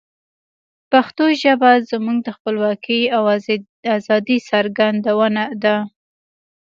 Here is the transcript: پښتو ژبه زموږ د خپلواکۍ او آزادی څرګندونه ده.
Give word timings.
پښتو 0.91 1.25
ژبه 1.41 1.71
زموږ 1.89 2.17
د 2.23 2.27
خپلواکۍ 2.37 3.01
او 3.15 3.21
آزادی 3.95 4.37
څرګندونه 4.49 5.43
ده. 5.63 5.77